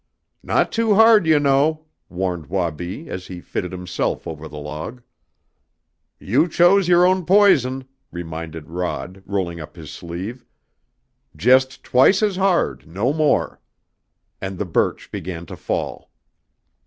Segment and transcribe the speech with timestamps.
[0.41, 5.03] "Not too hard, you know," warned Wabi, as he fitted himself over the log.
[6.19, 10.43] "You chose your own poison," reminded Rod, rolling up his sleeve.
[11.35, 13.61] "Just twice as hard, no more!"
[14.41, 16.09] And the birch began to fall.